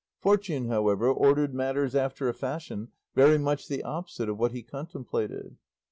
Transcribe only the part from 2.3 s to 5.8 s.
fashion very much the opposite of what he contemplated.